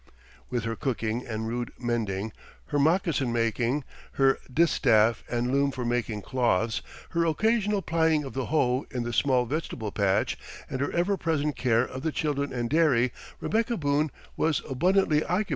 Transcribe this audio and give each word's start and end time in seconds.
With 0.49 0.63
her 0.63 0.75
cooking 0.75 1.27
and 1.27 1.47
rude 1.47 1.73
mending, 1.77 2.33
her 2.69 2.79
moccasin 2.79 3.31
making, 3.31 3.83
her 4.13 4.39
distaff 4.51 5.23
and 5.29 5.51
loom 5.51 5.69
for 5.69 5.85
making 5.85 6.23
cloths, 6.23 6.81
her 7.11 7.23
occasional 7.23 7.83
plying 7.83 8.23
of 8.23 8.33
the 8.33 8.47
hoe 8.47 8.87
in 8.89 9.03
the 9.03 9.13
small 9.13 9.45
vegetable 9.45 9.91
patch, 9.91 10.39
and 10.67 10.81
her 10.81 10.91
ever 10.91 11.17
present 11.17 11.55
care 11.55 11.83
of 11.85 12.01
the 12.01 12.11
children 12.11 12.51
and 12.51 12.67
dairy, 12.71 13.13
Rebecca 13.39 13.77
Boone 13.77 14.09
was 14.35 14.63
abundantly 14.67 15.23
occupied. 15.23 15.49